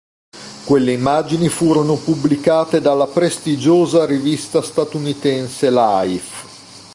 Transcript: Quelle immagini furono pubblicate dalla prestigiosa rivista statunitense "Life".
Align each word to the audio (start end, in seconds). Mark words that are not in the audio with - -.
Quelle 0.65 0.93
immagini 0.93 1.47
furono 1.47 1.95
pubblicate 1.95 2.81
dalla 2.81 3.05
prestigiosa 3.05 4.03
rivista 4.07 4.63
statunitense 4.63 5.69
"Life". 5.69 6.47